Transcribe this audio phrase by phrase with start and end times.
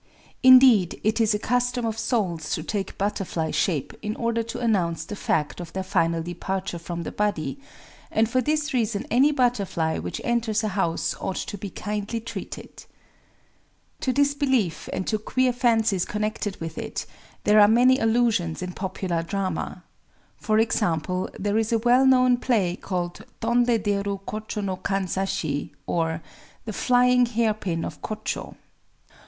[0.41, 5.05] Indeed it is a custom of souls to take butterfly shape in order to announce
[5.05, 7.59] the fact of their final departure from the body;
[8.09, 12.83] and for this reason any butterfly which enters a house ought to be kindly treated.
[13.99, 17.05] To this belief, and to queer fancies connected with it,
[17.43, 19.83] there are many allusions in popular drama.
[20.35, 26.23] For example, there is a well known play called Tondé déru Kochō no Kanzashi; or,
[26.65, 28.55] "The Flying Hairpin of Kochō."